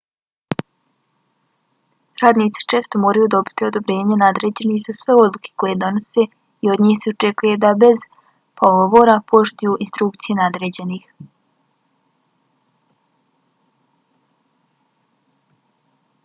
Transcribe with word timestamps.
radnici 2.21 2.63
često 2.71 3.01
moraju 3.03 3.27
dobiti 3.35 3.67
odobrenje 3.67 4.17
nadređenih 4.21 4.79
za 4.85 4.95
sve 5.01 5.17
odluke 5.25 5.51
koje 5.63 5.75
donose 5.83 6.25
i 6.69 6.73
od 6.77 6.83
njih 6.87 6.97
se 7.03 7.13
očekuje 7.13 7.59
da 7.67 7.73
bez 7.85 8.01
pogovora 8.63 9.19
poštuju 9.35 9.77
instrukcije 9.87 10.41
nadređenih 10.43 11.07